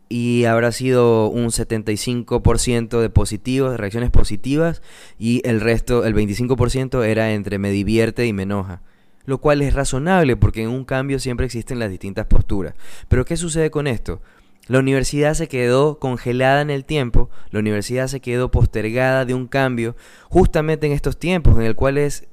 Y 0.09 0.45
habrá 0.45 0.71
sido 0.71 1.28
un 1.28 1.47
75% 1.47 3.00
de 3.00 3.11
positivos, 3.11 3.73
de 3.73 3.76
reacciones 3.76 4.11
positivas, 4.11 4.83
y 5.19 5.40
el 5.49 5.61
resto, 5.61 6.05
el 6.05 6.14
25% 6.14 7.05
era 7.05 7.33
entre 7.33 7.59
me 7.59 7.71
divierte 7.71 8.26
y 8.26 8.33
me 8.33 8.45
enoja 8.45 8.83
lo 9.26 9.38
cual 9.38 9.62
es 9.62 9.75
razonable 9.75 10.37
porque 10.37 10.62
en 10.62 10.71
un 10.71 10.85
cambio 10.85 11.18
siempre 11.18 11.47
existen 11.47 11.78
las 11.78 11.90
distintas 11.90 12.26
posturas. 12.26 12.75
Pero 13.09 13.25
¿qué 13.25 13.37
sucede 13.37 13.71
con 13.71 13.87
esto? 13.87 14.21
La 14.68 14.80
universidad 14.80 15.35
se 15.35 15.47
quedó 15.47 15.99
congelada 15.99 16.61
en 16.61 16.71
el 16.71 16.85
tiempo, 16.85 17.30
la 17.50 17.61
universidad 17.61 18.09
se 18.09 18.21
quedó 18.21 18.50
postergada 18.50 19.25
de 19.25 19.35
un 19.35 19.47
cambio 19.47 19.95
justamente 20.28 20.87
en 20.87 20.92
estos 20.92 21.18
tiempos 21.18 21.56
en 21.56 21.62
el 21.62 21.76
cual 21.76 21.99
es 21.99 22.28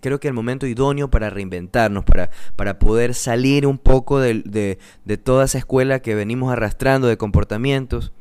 creo 0.00 0.20
que 0.20 0.28
el 0.28 0.34
momento 0.34 0.66
idóneo 0.66 1.10
para 1.10 1.30
reinventarnos, 1.30 2.04
para, 2.04 2.30
para 2.56 2.78
poder 2.78 3.14
salir 3.14 3.66
un 3.66 3.78
poco 3.78 4.20
de, 4.20 4.78
de, 5.04 5.16
toda 5.16 5.44
esa 5.44 5.58
escuela 5.58 6.00
que 6.00 6.14
venimos 6.14 6.52
arrastrando 6.52 7.08
de 7.08 7.16
comportamientos. 7.16 8.12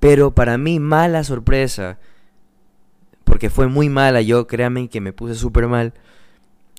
Pero 0.00 0.34
para 0.34 0.58
mí 0.58 0.80
mala 0.80 1.24
sorpresa, 1.24 1.98
porque 3.24 3.50
fue 3.50 3.68
muy 3.68 3.88
mala, 3.88 4.20
yo 4.20 4.46
créanme 4.46 4.88
que 4.88 5.00
me 5.00 5.12
puse 5.12 5.34
súper 5.34 5.68
mal, 5.68 5.94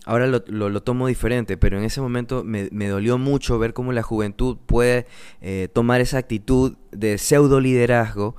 ahora 0.06 0.28
lo, 0.28 0.44
lo, 0.48 0.84
tomo 0.84 1.08
diferente, 1.08 1.58
pero 1.58 1.78
en 1.78 1.84
ese 1.84 2.02
momento 2.02 2.44
me, 2.44 2.70
me, 2.72 2.88
dolió 2.88 3.18
mucho 3.18 3.60
ver 3.60 3.74
cómo 3.74 3.94
la 3.94 4.04
juventud 4.04 4.58
puede 4.66 5.06
eh, 5.42 5.70
tomar 5.74 6.02
esa 6.02 6.18
actitud 6.18 6.76
de 6.92 7.18
pseudo 7.18 7.60
liderazgo 7.60 8.36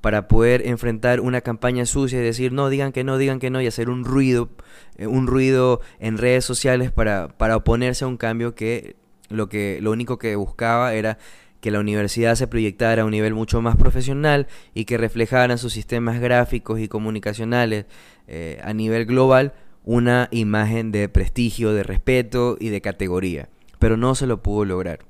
para 0.00 0.28
poder 0.28 0.66
enfrentar 0.66 1.20
una 1.20 1.40
campaña 1.40 1.84
sucia 1.84 2.20
y 2.20 2.22
decir 2.22 2.52
no, 2.52 2.68
digan 2.68 2.92
que 2.92 3.04
no, 3.04 3.18
digan 3.18 3.38
que 3.38 3.50
no 3.50 3.60
y 3.60 3.66
hacer 3.66 3.90
un 3.90 4.04
ruido, 4.04 4.48
eh, 4.96 5.06
un 5.06 5.26
ruido 5.26 5.80
en 5.98 6.16
redes 6.16 6.44
sociales 6.44 6.90
para, 6.90 7.28
para 7.28 7.56
oponerse 7.56 8.04
a 8.04 8.08
un 8.08 8.16
cambio 8.16 8.54
que 8.54 8.96
lo, 9.28 9.48
que 9.48 9.78
lo 9.80 9.90
único 9.90 10.18
que 10.18 10.36
buscaba 10.36 10.94
era 10.94 11.18
que 11.60 11.70
la 11.70 11.80
universidad 11.80 12.36
se 12.36 12.46
proyectara 12.46 13.02
a 13.02 13.04
un 13.04 13.10
nivel 13.10 13.34
mucho 13.34 13.60
más 13.60 13.76
profesional 13.76 14.46
y 14.72 14.86
que 14.86 14.96
reflejaran 14.96 15.58
sus 15.58 15.74
sistemas 15.74 16.18
gráficos 16.20 16.80
y 16.80 16.88
comunicacionales 16.88 17.84
eh, 18.26 18.60
a 18.64 18.72
nivel 18.72 19.04
global 19.04 19.52
una 19.84 20.28
imagen 20.30 20.92
de 20.92 21.08
prestigio, 21.08 21.72
de 21.72 21.82
respeto 21.82 22.56
y 22.60 22.68
de 22.68 22.80
categoría, 22.80 23.48
pero 23.78 23.96
no 23.96 24.14
se 24.14 24.26
lo 24.26 24.42
pudo 24.42 24.64
lograr. 24.64 25.00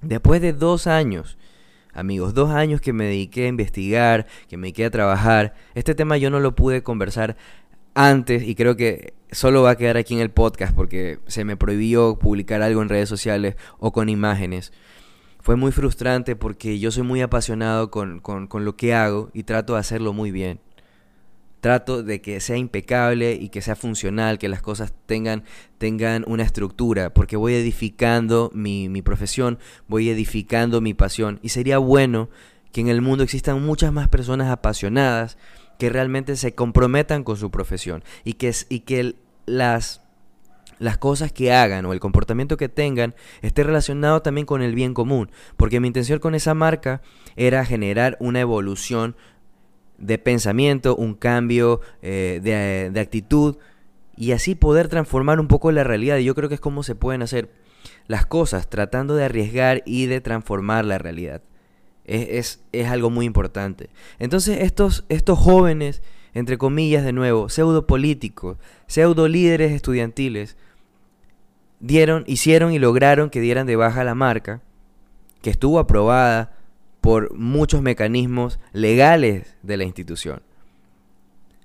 Después 0.00 0.40
de 0.40 0.52
dos 0.52 0.86
años, 0.86 1.38
amigos, 1.92 2.34
dos 2.34 2.50
años 2.50 2.80
que 2.80 2.92
me 2.92 3.04
dediqué 3.04 3.44
a 3.44 3.48
investigar, 3.48 4.26
que 4.48 4.56
me 4.56 4.68
dediqué 4.68 4.86
a 4.86 4.90
trabajar, 4.90 5.54
este 5.74 5.94
tema 5.94 6.16
yo 6.16 6.30
no 6.30 6.40
lo 6.40 6.54
pude 6.54 6.82
conversar 6.82 7.36
antes 7.94 8.44
y 8.44 8.54
creo 8.54 8.76
que 8.76 9.14
solo 9.32 9.62
va 9.62 9.70
a 9.70 9.76
quedar 9.76 9.96
aquí 9.96 10.14
en 10.14 10.20
el 10.20 10.30
podcast 10.30 10.74
porque 10.74 11.18
se 11.26 11.44
me 11.44 11.56
prohibió 11.56 12.18
publicar 12.18 12.62
algo 12.62 12.80
en 12.80 12.88
redes 12.88 13.08
sociales 13.08 13.56
o 13.78 13.92
con 13.92 14.08
imágenes. 14.08 14.72
Fue 15.40 15.56
muy 15.56 15.72
frustrante 15.72 16.36
porque 16.36 16.78
yo 16.78 16.90
soy 16.90 17.02
muy 17.02 17.20
apasionado 17.20 17.90
con, 17.90 18.20
con, 18.20 18.46
con 18.46 18.64
lo 18.64 18.76
que 18.76 18.94
hago 18.94 19.30
y 19.32 19.44
trato 19.44 19.74
de 19.74 19.80
hacerlo 19.80 20.12
muy 20.12 20.30
bien. 20.30 20.60
Trato 21.60 22.02
de 22.02 22.20
que 22.20 22.40
sea 22.40 22.56
impecable 22.56 23.34
y 23.34 23.48
que 23.48 23.62
sea 23.62 23.74
funcional, 23.74 24.38
que 24.38 24.48
las 24.48 24.62
cosas 24.62 24.92
tengan, 25.06 25.44
tengan 25.78 26.24
una 26.28 26.44
estructura, 26.44 27.12
porque 27.12 27.36
voy 27.36 27.54
edificando 27.54 28.50
mi, 28.54 28.88
mi 28.88 29.02
profesión, 29.02 29.58
voy 29.88 30.08
edificando 30.08 30.80
mi 30.80 30.94
pasión. 30.94 31.40
Y 31.42 31.48
sería 31.48 31.78
bueno 31.78 32.30
que 32.72 32.80
en 32.80 32.88
el 32.88 33.02
mundo 33.02 33.24
existan 33.24 33.62
muchas 33.64 33.92
más 33.92 34.08
personas 34.08 34.50
apasionadas 34.50 35.36
que 35.78 35.90
realmente 35.90 36.36
se 36.36 36.54
comprometan 36.54 37.24
con 37.24 37.36
su 37.36 37.50
profesión 37.50 38.04
y 38.24 38.34
que, 38.34 38.52
y 38.68 38.80
que 38.80 39.14
las, 39.46 40.02
las 40.78 40.98
cosas 40.98 41.32
que 41.32 41.52
hagan 41.52 41.86
o 41.86 41.92
el 41.92 42.00
comportamiento 42.00 42.56
que 42.56 42.68
tengan 42.68 43.14
esté 43.42 43.62
relacionado 43.62 44.22
también 44.22 44.46
con 44.46 44.60
el 44.60 44.74
bien 44.74 44.92
común. 44.92 45.30
Porque 45.56 45.80
mi 45.80 45.86
intención 45.86 46.18
con 46.18 46.34
esa 46.34 46.54
marca 46.54 47.00
era 47.36 47.64
generar 47.64 48.16
una 48.20 48.40
evolución 48.40 49.16
de 49.98 50.18
pensamiento, 50.18 50.96
un 50.96 51.14
cambio 51.14 51.80
eh, 52.02 52.40
de, 52.92 53.00
actitud 53.00 53.56
y 54.16 54.32
así 54.32 54.54
poder 54.54 54.88
transformar 54.88 55.40
un 55.40 55.48
poco 55.48 55.70
la 55.72 55.84
realidad. 55.84 56.18
Y 56.18 56.24
yo 56.24 56.34
creo 56.34 56.48
que 56.48 56.54
es 56.54 56.60
como 56.60 56.82
se 56.82 56.94
pueden 56.94 57.22
hacer 57.22 57.50
las 58.06 58.26
cosas, 58.26 58.68
tratando 58.68 59.14
de 59.14 59.24
arriesgar 59.24 59.82
y 59.84 60.06
de 60.06 60.20
transformar 60.20 60.84
la 60.84 60.98
realidad. 60.98 61.42
Es, 62.04 62.62
es, 62.72 62.86
algo 62.88 63.10
muy 63.10 63.26
importante. 63.26 63.90
Entonces 64.18 64.62
estos, 64.62 65.04
estos 65.10 65.38
jóvenes, 65.38 66.02
entre 66.32 66.56
comillas 66.56 67.04
de 67.04 67.12
nuevo, 67.12 67.50
pseudo 67.50 67.86
políticos, 67.86 68.56
pseudo 68.86 69.28
líderes 69.28 69.72
estudiantiles, 69.72 70.56
dieron, 71.80 72.24
hicieron 72.26 72.72
y 72.72 72.78
lograron 72.78 73.28
que 73.28 73.40
dieran 73.40 73.66
de 73.66 73.76
baja 73.76 74.04
la 74.04 74.14
marca, 74.14 74.62
que 75.42 75.50
estuvo 75.50 75.78
aprobada 75.78 76.57
por 77.08 77.34
muchos 77.34 77.80
mecanismos 77.80 78.60
legales 78.74 79.56
de 79.62 79.78
la 79.78 79.84
institución. 79.84 80.42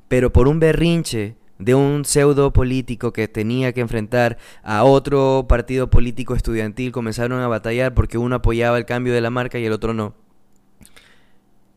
Pero 0.07 0.31
por 0.31 0.47
un 0.47 0.61
berrinche 0.61 1.35
de 1.59 1.75
un 1.75 2.05
pseudo 2.05 2.53
político 2.53 3.11
que 3.11 3.27
tenía 3.27 3.73
que 3.73 3.81
enfrentar 3.81 4.37
a 4.63 4.85
otro 4.85 5.45
partido 5.49 5.89
político 5.89 6.33
estudiantil, 6.33 6.93
comenzaron 6.93 7.41
a 7.41 7.49
batallar 7.49 7.93
porque 7.93 8.17
uno 8.17 8.37
apoyaba 8.37 8.77
el 8.77 8.85
cambio 8.85 9.13
de 9.13 9.19
la 9.19 9.31
marca 9.31 9.59
y 9.59 9.65
el 9.65 9.73
otro 9.73 9.93
no. 9.93 10.15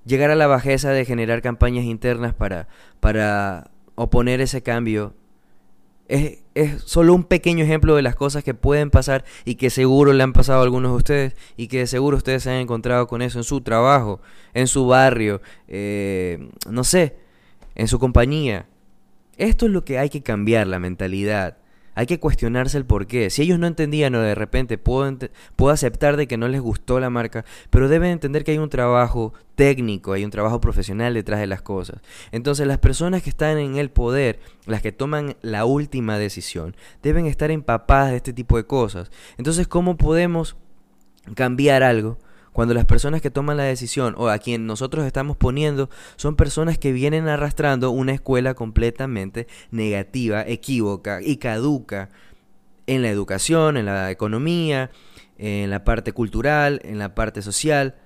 Llegar 0.05 0.31
a 0.31 0.37
la 0.37 0.47
bajeza 0.47 0.91
de 0.91 1.05
generar 1.05 1.43
campañas 1.43 1.87
internas 1.87 2.35
para, 2.35 2.69
para 3.01 3.73
oponer 3.97 4.41
ese 4.41 4.63
cambio 4.63 5.13
Es, 6.09 6.39
es, 6.55 6.83
solo 6.83 7.15
un 7.15 7.25
pequeño 7.25 7.65
ejemplo 7.65 7.97
de 7.97 8.03
las 8.03 8.15
cosas 8.15 8.45
que 8.45 8.55
pueden 8.55 8.91
pasar 8.91 9.25
y 9.45 9.57
que 9.57 9.71
seguro 9.71 10.13
le 10.13 10.23
han 10.23 10.33
pasado 10.33 10.61
a 10.61 10.63
algunos 10.63 10.93
de 10.93 10.97
ustedes 10.97 11.37
y 11.57 11.69
que 11.69 11.87
seguro 11.87 12.17
ustedes 12.17 12.45
se 12.45 12.51
han 12.51 12.57
encontrado 12.57 13.07
con 13.07 13.23
eso 13.23 13.39
en 13.39 13.45
su 13.45 13.61
trabajo, 13.61 14.21
en 14.55 14.69
su 14.69 14.87
barrio, 14.87 15.41
eh, 15.69 16.49
no 16.71 16.85
sé, 16.85 17.17
en 17.75 17.89
su 17.89 17.99
compañía. 17.99 18.67
Esto 19.37 19.67
es 19.67 19.73
lo 19.73 19.85
que 19.85 19.99
hay 19.99 20.09
que 20.09 20.23
cambiar, 20.23 20.67
la 20.67 20.79
mentalidad. 20.79 21.59
Hay 21.97 22.07
que 22.07 22.21
cuestionarse 22.21 22.79
el 22.79 22.85
por 22.85 23.07
qué. 23.07 23.31
Si 23.31 23.43
ellos 23.43 23.59
no 23.59 23.67
entendían 23.67 24.15
o 24.15 24.21
de 24.21 24.35
repente 24.35 24.79
puedo, 24.79 25.17
puedo 25.57 25.73
aceptar 25.73 26.17
de 26.17 26.29
que 26.29 26.37
no 26.37 26.47
les 26.47 26.61
gustó 26.61 27.01
la 27.01 27.11
marca, 27.11 27.45
pero 27.71 27.89
deben 27.89 28.11
entender 28.11 28.45
que 28.45 28.53
hay 28.53 28.59
un 28.59 28.69
trabajo 28.69 29.33
técnico, 29.55 30.13
hay 30.13 30.25
un 30.25 30.31
trabajo 30.31 30.61
profesional 30.61 31.15
detrás 31.15 31.41
de 31.41 31.47
las 31.47 31.63
cosas. 31.63 32.03
Entonces 32.33 32.67
las 32.67 32.79
personas 32.79 33.23
que 33.23 33.31
están 33.31 33.59
en 33.59 33.77
el 33.77 33.91
poder, 33.91 34.39
las 34.67 34.83
que 34.83 34.93
toman 34.93 35.37
la 35.41 35.65
última 35.65 36.19
decisión, 36.19 36.77
deben 37.03 37.25
estar 37.25 37.51
empapadas 37.51 38.11
de 38.11 38.17
este 38.17 38.35
tipo 38.35 38.59
de 38.59 38.67
cosas. 38.67 39.11
Entonces, 39.39 39.67
¿cómo 39.67 39.97
podemos 39.97 40.57
cambiar 41.35 41.83
algo? 41.83 42.19
Cuando 42.57 42.73
las 42.73 42.87
personas 42.87 43.21
que 43.21 43.31
toman 43.31 43.59
la 43.59 43.65
decisión 43.65 44.15
o 44.17 44.31
a 44.31 44.39
quien 44.39 44.65
nosotros 44.65 45.05
estamos 45.05 45.37
poniendo 45.37 45.91
son 46.17 46.37
personas 46.37 46.79
que 46.79 46.91
vienen 46.91 47.29
arrastrando 47.29 47.91
una 47.91 48.15
escuela 48.15 48.55
completamente 48.55 49.47
negativa, 49.71 50.41
equívoca 50.41 51.21
y 51.21 51.37
caduca 51.37 52.09
en 52.87 53.03
la 53.03 53.11
educación, 53.11 53.77
en 53.77 53.85
la 53.85 54.11
economía, 54.11 54.91
en 55.37 55.69
la 55.69 55.85
parte 55.85 56.13
cultural, 56.13 56.81
en 56.83 56.99
la 56.99 57.15
parte 57.15 57.43
social. 57.43 57.97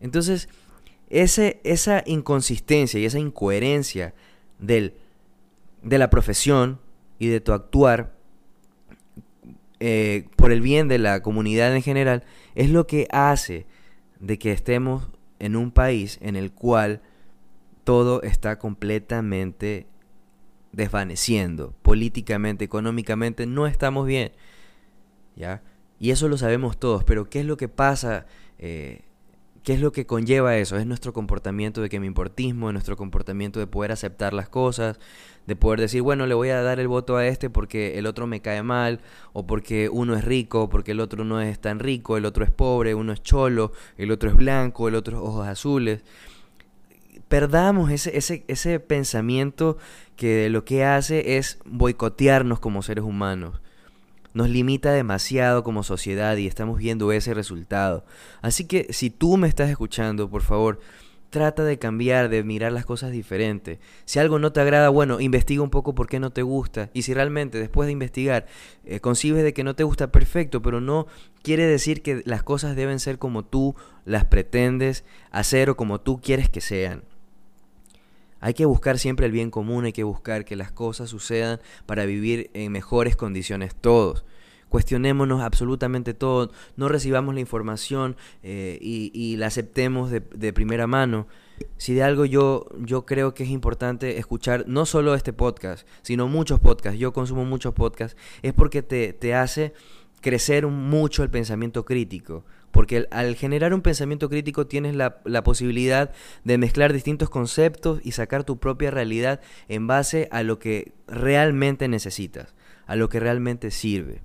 Entonces, 0.00 0.48
ese, 1.10 1.60
esa 1.64 2.04
inconsistencia 2.06 3.00
y 3.00 3.04
esa 3.04 3.18
incoherencia 3.18 4.14
del, 4.60 4.94
de 5.82 5.98
la 5.98 6.08
profesión 6.08 6.78
y 7.18 7.26
de 7.26 7.40
tu 7.40 7.52
actuar 7.52 8.14
eh, 9.80 10.28
por 10.36 10.52
el 10.52 10.60
bien 10.60 10.86
de 10.86 10.98
la 10.98 11.20
comunidad 11.20 11.74
en 11.74 11.82
general 11.82 12.22
es 12.54 12.70
lo 12.70 12.86
que 12.86 13.08
hace 13.10 13.66
de 14.20 14.38
que 14.38 14.52
estemos 14.52 15.08
en 15.38 15.56
un 15.56 15.70
país 15.70 16.18
en 16.22 16.36
el 16.36 16.52
cual 16.52 17.00
todo 17.84 18.22
está 18.22 18.58
completamente 18.58 19.86
desvaneciendo, 20.72 21.74
políticamente, 21.82 22.64
económicamente, 22.64 23.46
no 23.46 23.66
estamos 23.66 24.06
bien. 24.06 24.32
¿Ya? 25.36 25.62
Y 25.98 26.10
eso 26.10 26.28
lo 26.28 26.36
sabemos 26.36 26.78
todos, 26.78 27.04
pero 27.04 27.28
¿qué 27.28 27.40
es 27.40 27.46
lo 27.46 27.56
que 27.56 27.68
pasa? 27.68 28.26
Eh, 28.58 29.07
¿Qué 29.68 29.74
es 29.74 29.82
lo 29.82 29.92
que 29.92 30.06
conlleva 30.06 30.56
eso? 30.56 30.78
Es 30.78 30.86
nuestro 30.86 31.12
comportamiento 31.12 31.82
de 31.82 31.90
que 31.90 32.00
me 32.00 32.06
importismo, 32.06 32.70
es 32.70 32.72
nuestro 32.72 32.96
comportamiento 32.96 33.60
de 33.60 33.66
poder 33.66 33.92
aceptar 33.92 34.32
las 34.32 34.48
cosas, 34.48 34.98
de 35.46 35.56
poder 35.56 35.78
decir, 35.78 36.00
bueno, 36.00 36.26
le 36.26 36.32
voy 36.32 36.48
a 36.48 36.62
dar 36.62 36.80
el 36.80 36.88
voto 36.88 37.18
a 37.18 37.26
este 37.26 37.50
porque 37.50 37.98
el 37.98 38.06
otro 38.06 38.26
me 38.26 38.40
cae 38.40 38.62
mal, 38.62 39.00
o 39.34 39.46
porque 39.46 39.90
uno 39.90 40.16
es 40.16 40.24
rico, 40.24 40.70
porque 40.70 40.92
el 40.92 41.00
otro 41.00 41.22
no 41.22 41.42
es 41.42 41.60
tan 41.60 41.80
rico, 41.80 42.16
el 42.16 42.24
otro 42.24 42.44
es 42.44 42.50
pobre, 42.50 42.94
uno 42.94 43.12
es 43.12 43.22
cholo, 43.22 43.72
el 43.98 44.10
otro 44.10 44.30
es 44.30 44.36
blanco, 44.36 44.88
el 44.88 44.94
otro 44.94 45.18
es 45.18 45.22
ojos 45.22 45.46
azules. 45.46 46.02
Perdamos 47.28 47.90
ese, 47.90 48.16
ese, 48.16 48.44
ese 48.48 48.80
pensamiento 48.80 49.76
que 50.16 50.48
lo 50.48 50.64
que 50.64 50.86
hace 50.86 51.36
es 51.36 51.58
boicotearnos 51.66 52.58
como 52.58 52.80
seres 52.80 53.04
humanos 53.04 53.60
nos 54.34 54.48
limita 54.48 54.92
demasiado 54.92 55.62
como 55.62 55.82
sociedad 55.82 56.36
y 56.36 56.46
estamos 56.46 56.78
viendo 56.78 57.12
ese 57.12 57.34
resultado. 57.34 58.04
Así 58.42 58.64
que 58.64 58.86
si 58.90 59.10
tú 59.10 59.36
me 59.36 59.48
estás 59.48 59.70
escuchando, 59.70 60.30
por 60.30 60.42
favor, 60.42 60.80
trata 61.30 61.64
de 61.64 61.78
cambiar, 61.78 62.28
de 62.28 62.42
mirar 62.42 62.72
las 62.72 62.86
cosas 62.86 63.12
diferente. 63.12 63.78
Si 64.04 64.18
algo 64.18 64.38
no 64.38 64.52
te 64.52 64.60
agrada, 64.60 64.88
bueno, 64.88 65.20
investiga 65.20 65.62
un 65.62 65.70
poco 65.70 65.94
por 65.94 66.08
qué 66.08 66.20
no 66.20 66.30
te 66.30 66.42
gusta. 66.42 66.90
Y 66.94 67.02
si 67.02 67.14
realmente 67.14 67.58
después 67.58 67.86
de 67.86 67.92
investigar 67.92 68.46
eh, 68.84 69.00
concibes 69.00 69.42
de 69.42 69.52
que 69.52 69.64
no 69.64 69.74
te 69.74 69.84
gusta, 69.84 70.10
perfecto, 70.10 70.62
pero 70.62 70.80
no 70.80 71.06
quiere 71.42 71.66
decir 71.66 72.02
que 72.02 72.22
las 72.24 72.42
cosas 72.42 72.76
deben 72.76 73.00
ser 73.00 73.18
como 73.18 73.44
tú 73.44 73.74
las 74.04 74.24
pretendes 74.24 75.04
hacer 75.30 75.70
o 75.70 75.76
como 75.76 76.00
tú 76.00 76.20
quieres 76.20 76.48
que 76.48 76.60
sean. 76.60 77.02
Hay 78.40 78.54
que 78.54 78.66
buscar 78.66 78.98
siempre 78.98 79.26
el 79.26 79.32
bien 79.32 79.50
común, 79.50 79.84
hay 79.84 79.92
que 79.92 80.04
buscar 80.04 80.44
que 80.44 80.56
las 80.56 80.70
cosas 80.70 81.10
sucedan 81.10 81.60
para 81.86 82.04
vivir 82.04 82.50
en 82.54 82.72
mejores 82.72 83.16
condiciones 83.16 83.74
todos. 83.74 84.24
Cuestionémonos 84.68 85.40
absolutamente 85.40 86.12
todo, 86.12 86.50
no 86.76 86.88
recibamos 86.88 87.34
la 87.34 87.40
información 87.40 88.16
eh, 88.42 88.78
y, 88.80 89.36
la 89.36 89.46
aceptemos 89.46 90.10
de, 90.10 90.52
primera 90.52 90.86
mano. 90.86 91.26
Si 91.78 91.94
de 91.94 92.02
algo 92.02 92.26
yo, 92.26 92.66
yo 92.78 93.06
creo 93.06 93.32
que 93.32 93.44
es 93.44 93.48
importante 93.48 94.18
escuchar 94.18 94.64
no 94.68 94.84
solo 94.84 95.14
este 95.14 95.32
podcast, 95.32 95.88
sino 96.02 96.28
muchos 96.28 96.60
podcasts, 96.60 97.00
yo 97.00 97.14
consumo 97.14 97.46
muchos 97.46 97.72
podcasts, 97.72 98.16
es 98.42 98.52
porque 98.52 98.82
te, 98.82 99.14
te 99.14 99.34
hace 99.34 99.72
crecer 100.20 100.66
mucho 100.66 101.22
el 101.22 101.30
pensamiento 101.30 101.84
crítico. 101.84 102.44
Porque 102.70 103.08
al 103.10 103.34
generar 103.34 103.72
un 103.72 103.80
pensamiento 103.80 104.28
crítico 104.28 104.66
tienes 104.66 104.94
la, 104.94 105.42
posibilidad 105.42 106.12
de 106.44 106.58
mezclar 106.58 106.92
distintos 106.92 107.30
conceptos 107.30 108.00
y 108.04 108.12
sacar 108.12 108.44
tu 108.44 108.58
propia 108.58 108.90
realidad 108.90 109.40
en 109.68 109.86
base 109.86 110.28
a 110.30 110.42
lo 110.42 110.58
que 110.58 110.92
realmente 111.06 111.88
necesitas, 111.88 112.54
a 112.86 112.94
lo 112.94 113.08
que 113.08 113.20
realmente 113.20 113.70
sirve. 113.70 114.20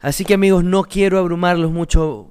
Así 0.00 0.24
que 0.24 0.34
amigos, 0.34 0.64
no 0.64 0.84
quiero 0.84 1.18
abrumarlos 1.18 1.70
mucho 1.70 2.30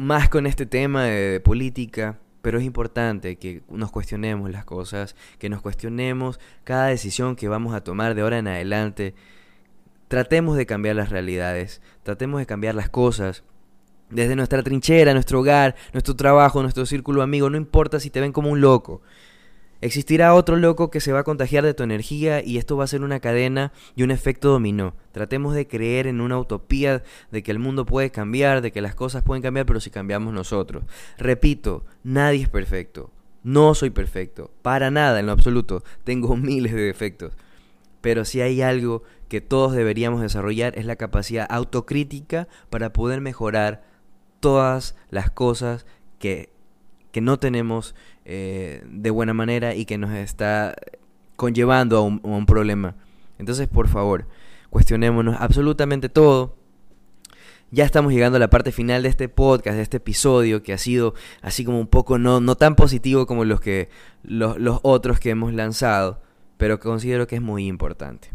más 0.00 0.28
con 0.28 0.46
este 0.46 0.66
tema 0.66 1.04
de 1.04 1.40
política, 1.40 2.18
pero 2.42 2.58
es 2.58 2.64
importante 2.64 3.36
que 3.36 3.62
nos 3.68 3.90
cuestionemos 3.90 4.50
las 4.50 4.64
cosas, 4.64 5.16
que 5.38 5.48
nos 5.48 5.62
cuestionemos 5.62 6.40
cada 6.64 6.86
decisión 6.86 7.36
que 7.36 7.48
vamos 7.48 7.74
a 7.74 7.82
tomar 7.82 8.14
de 8.14 8.22
ahora 8.22 8.38
en 8.38 8.48
adelante. 8.48 9.14
Tratemos 10.08 10.56
de 10.56 10.66
cambiar 10.66 10.96
las 10.96 11.10
realidades, 11.10 11.82
tratemos 12.02 12.40
de 12.40 12.46
cambiar 12.46 12.74
las 12.74 12.88
cosas 12.88 13.42
desde 14.10 14.36
nuestra 14.36 14.62
trinchera, 14.62 15.12
nuestro 15.14 15.40
hogar, 15.40 15.74
nuestro 15.92 16.14
trabajo, 16.14 16.62
nuestro 16.62 16.86
círculo 16.86 17.22
amigo, 17.22 17.50
no 17.50 17.56
importa 17.56 17.98
si 17.98 18.10
te 18.10 18.20
ven 18.20 18.32
como 18.32 18.50
un 18.50 18.60
loco. 18.60 19.02
Existirá 19.82 20.34
otro 20.34 20.56
loco 20.56 20.90
que 20.90 21.00
se 21.00 21.12
va 21.12 21.20
a 21.20 21.24
contagiar 21.24 21.62
de 21.62 21.74
tu 21.74 21.82
energía 21.82 22.42
y 22.42 22.56
esto 22.56 22.76
va 22.76 22.84
a 22.84 22.88
ser 22.88 23.02
una 23.02 23.20
cadena 23.20 23.72
y 23.94 24.04
un 24.04 24.10
efecto 24.10 24.48
dominó. 24.48 24.94
Tratemos 25.12 25.54
de 25.54 25.66
creer 25.66 26.06
en 26.06 26.20
una 26.20 26.38
utopía 26.38 27.02
de 27.30 27.42
que 27.42 27.50
el 27.50 27.58
mundo 27.58 27.84
puede 27.84 28.10
cambiar, 28.10 28.62
de 28.62 28.72
que 28.72 28.80
las 28.80 28.94
cosas 28.94 29.22
pueden 29.22 29.42
cambiar, 29.42 29.66
pero 29.66 29.80
si 29.80 29.90
cambiamos 29.90 30.32
nosotros. 30.32 30.84
Repito, 31.18 31.84
nadie 32.04 32.42
es 32.42 32.48
perfecto. 32.48 33.10
No 33.42 33.74
soy 33.74 33.90
perfecto. 33.90 34.50
Para 34.62 34.90
nada, 34.90 35.20
en 35.20 35.26
lo 35.26 35.32
absoluto. 35.32 35.84
Tengo 36.04 36.36
miles 36.36 36.72
de 36.72 36.80
defectos. 36.80 37.34
Pero 38.00 38.24
si 38.24 38.40
hay 38.40 38.62
algo 38.62 39.02
que 39.28 39.40
todos 39.40 39.72
deberíamos 39.72 40.20
desarrollar 40.20 40.78
es 40.78 40.86
la 40.86 40.96
capacidad 40.96 41.46
autocrítica 41.50 42.48
para 42.70 42.92
poder 42.92 43.20
mejorar 43.20 43.82
todas 44.40 44.96
las 45.10 45.30
cosas 45.30 45.86
que, 46.18 46.54
no 47.22 47.38
tenemos 47.38 47.94
eh, 48.26 48.84
de 48.90 49.08
buena 49.08 49.32
manera 49.32 49.74
y 49.74 49.86
que 49.86 49.96
nos 49.96 50.10
está 50.10 50.76
conllevando 51.36 51.96
a 51.96 52.02
un, 52.02 52.44
problema. 52.44 52.94
Entonces, 53.38 53.68
por 53.68 53.88
favor, 53.88 54.26
cuestionémonos 54.68 55.34
absolutamente 55.38 56.10
todo. 56.10 56.56
Ya 57.70 57.84
estamos 57.86 58.12
llegando 58.12 58.36
a 58.36 58.38
la 58.38 58.50
parte 58.50 58.70
final 58.70 59.02
de 59.02 59.08
este 59.08 59.30
podcast, 59.30 59.76
de 59.76 59.82
este 59.82 59.96
episodio, 59.96 60.62
que 60.62 60.74
ha 60.74 60.78
sido 60.78 61.14
así 61.40 61.64
como 61.64 61.80
un 61.80 61.86
poco 61.86 62.18
no, 62.18 62.40
no 62.40 62.54
tan 62.54 62.76
positivo 62.76 63.26
como 63.26 63.46
los, 63.46 63.62
que, 63.62 63.88
los 64.22 64.80
otros 64.82 65.18
que 65.18 65.30
hemos 65.30 65.54
lanzado, 65.54 66.20
pero 66.58 66.78
que 66.78 66.86
considero 66.86 67.26
que 67.26 67.36
es 67.36 67.42
muy 67.42 67.66
importante. 67.66 68.28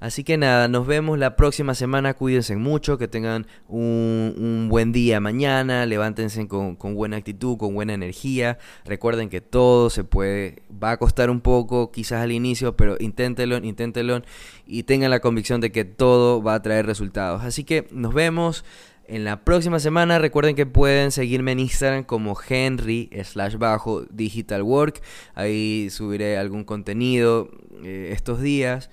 Así 0.00 0.24
que 0.24 0.38
nada, 0.38 0.66
nos 0.66 0.86
vemos 0.86 1.18
la 1.18 1.36
próxima 1.36 1.74
semana. 1.74 2.14
Cuídense 2.14 2.56
mucho, 2.56 2.96
que 2.96 3.06
tengan 3.06 3.46
un, 3.68 4.68
buen 4.70 4.92
día 4.92 5.20
mañana. 5.20 5.84
Levántense 5.84 6.48
con, 6.48 6.76
buena 6.94 7.18
actitud, 7.18 7.58
con 7.58 7.74
buena 7.74 7.92
energía. 7.92 8.56
Recuerden 8.86 9.28
que 9.28 9.42
todo 9.42 9.90
se 9.90 10.02
puede, 10.02 10.62
va 10.82 10.92
a 10.92 10.96
costar 10.96 11.28
un 11.28 11.42
poco, 11.42 11.92
quizás 11.92 12.22
al 12.22 12.32
inicio, 12.32 12.76
pero 12.76 12.96
inténtenlo, 12.98 13.58
inténtenlo 13.58 14.22
y 14.66 14.84
tengan 14.84 15.10
la 15.10 15.20
convicción 15.20 15.60
de 15.60 15.70
que 15.70 15.84
todo 15.84 16.42
va 16.42 16.54
a 16.54 16.62
traer 16.62 16.86
resultados. 16.86 17.42
Así 17.42 17.64
que 17.64 17.86
nos 17.90 18.14
vemos. 18.14 18.64
En 19.06 19.24
la 19.24 19.44
próxima 19.44 19.80
semana 19.80 20.20
recuerden 20.20 20.54
que 20.54 20.66
pueden 20.66 21.10
seguirme 21.10 21.50
en 21.50 21.58
Instagram 21.58 22.04
como 22.04 22.38
Henry 22.48 23.10
slash 23.24 23.56
bajo 23.56 24.02
Digital 24.02 24.62
Work. 24.62 25.02
Ahí 25.34 25.88
subiré 25.90 26.38
algún 26.38 26.62
contenido 26.62 27.50
eh, 27.82 28.10
estos 28.12 28.40
días. 28.40 28.88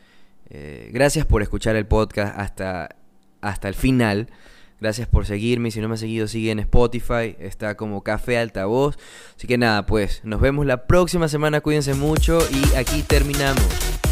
Eh, 0.50 0.90
gracias 0.94 1.26
por 1.26 1.42
escuchar 1.42 1.76
el 1.76 1.86
podcast 1.86 2.38
hasta, 2.38 2.96
hasta 3.42 3.68
el 3.68 3.76
final. 3.76 4.28
Gracias 4.80 5.08
por 5.08 5.26
seguirme. 5.26 5.72
Si 5.72 5.82
no 5.82 5.88
me 5.88 5.96
has 5.96 6.00
seguido, 6.00 6.28
sigue 6.28 6.52
en 6.52 6.60
Spotify. 6.60 7.36
Está 7.40 7.76
como 7.76 8.04
Café 8.04 8.38
Altavoz. 8.38 8.98
Así 9.36 9.48
que 9.48 9.58
nada, 9.58 9.86
pues 9.86 10.22
nos 10.24 10.40
vemos 10.40 10.66
la 10.66 10.86
próxima 10.86 11.28
semana. 11.28 11.62
Cuídense 11.62 11.94
mucho 11.96 12.40
y 12.52 12.76
aquí 12.76 13.02
terminamos. 13.02 14.07